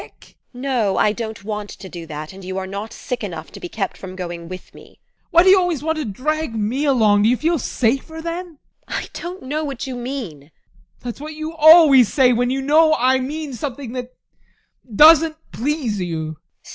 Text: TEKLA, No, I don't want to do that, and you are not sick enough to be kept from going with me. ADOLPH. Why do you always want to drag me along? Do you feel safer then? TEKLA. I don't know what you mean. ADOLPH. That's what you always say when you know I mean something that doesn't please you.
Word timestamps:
TEKLA, 0.01 0.33
No, 0.51 0.97
I 0.97 1.11
don't 1.11 1.43
want 1.43 1.69
to 1.69 1.87
do 1.87 2.07
that, 2.07 2.33
and 2.33 2.43
you 2.43 2.57
are 2.57 2.65
not 2.65 2.91
sick 2.91 3.23
enough 3.23 3.51
to 3.51 3.59
be 3.59 3.69
kept 3.69 3.95
from 3.95 4.15
going 4.15 4.47
with 4.49 4.73
me. 4.73 4.95
ADOLPH. 4.99 4.99
Why 5.29 5.43
do 5.43 5.49
you 5.51 5.59
always 5.59 5.83
want 5.83 5.99
to 5.99 6.05
drag 6.05 6.55
me 6.55 6.85
along? 6.85 7.21
Do 7.21 7.29
you 7.29 7.37
feel 7.37 7.59
safer 7.59 8.19
then? 8.19 8.57
TEKLA. 8.87 8.87
I 8.87 9.05
don't 9.13 9.43
know 9.43 9.63
what 9.63 9.85
you 9.85 9.95
mean. 9.95 10.41
ADOLPH. 10.45 10.51
That's 11.01 11.21
what 11.21 11.35
you 11.35 11.53
always 11.53 12.11
say 12.11 12.33
when 12.33 12.49
you 12.49 12.63
know 12.63 12.95
I 12.95 13.19
mean 13.19 13.53
something 13.53 13.93
that 13.93 14.11
doesn't 14.95 15.35
please 15.51 16.01
you. 16.01 16.37